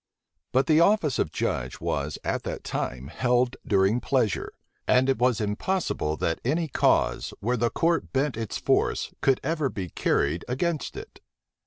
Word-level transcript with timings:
But 0.51 0.65
the 0.65 0.79
office 0.79 1.19
of 1.19 1.31
judge 1.31 1.79
was 1.79 2.17
at 2.23 2.41
that 2.41 2.63
time 2.63 3.09
held 3.09 3.55
during 3.67 3.99
pleasure; 3.99 4.51
and 4.87 5.07
it 5.07 5.19
was 5.19 5.39
impossible 5.39 6.17
that 6.17 6.41
any 6.43 6.67
cause, 6.67 7.35
where 7.39 7.55
the 7.57 7.69
court 7.69 8.11
bent 8.11 8.35
its 8.35 8.57
force, 8.57 9.13
could 9.21 9.39
ever 9.43 9.69
be 9.69 9.89
carried 9.89 10.43
against 10.47 10.97
it. 10.97 11.21